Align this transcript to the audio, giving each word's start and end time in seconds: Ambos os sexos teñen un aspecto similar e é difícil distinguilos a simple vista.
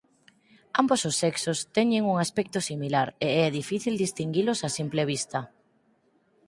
Ambos 0.81 1.01
os 1.09 1.15
sexos 1.23 1.59
teñen 1.77 2.03
un 2.11 2.17
aspecto 2.25 2.57
similar 2.69 3.07
e 3.27 3.29
é 3.45 3.47
difícil 3.59 3.93
distinguilos 4.05 4.59
a 4.67 4.69
simple 4.77 5.03
vista. 5.11 5.39